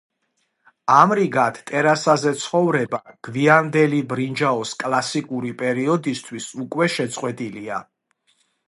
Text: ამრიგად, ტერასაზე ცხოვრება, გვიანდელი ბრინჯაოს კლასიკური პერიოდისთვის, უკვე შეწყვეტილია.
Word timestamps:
ამრიგად, 0.93 1.59
ტერასაზე 1.71 2.33
ცხოვრება, 2.45 3.01
გვიანდელი 3.29 4.01
ბრინჯაოს 4.15 4.75
კლასიკური 4.87 5.55
პერიოდისთვის, 5.65 6.53
უკვე 6.67 6.91
შეწყვეტილია. 6.99 7.85